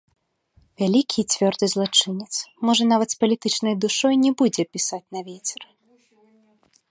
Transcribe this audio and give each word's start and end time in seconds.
Вялікі 0.81 1.17
і 1.23 1.25
цвёрды 1.33 1.65
злачынец, 1.73 2.33
можа 2.69 2.83
нават 2.91 3.09
з 3.15 3.21
палітычнай 3.23 3.73
душой, 3.85 4.13
не 4.23 4.31
будзе 4.39 4.63
пісаць 4.77 5.05
на 5.19 5.25
вецер. 5.31 5.61